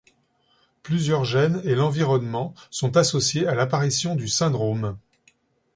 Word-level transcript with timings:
Plusieurs 0.81 1.25
gènes 1.25 1.61
et 1.63 1.75
l'environnement 1.75 2.55
sont 2.71 2.97
associés 2.97 3.45
à 3.45 3.53
l'apparition 3.53 4.15
du 4.15 4.27
syndrome. 4.27 4.97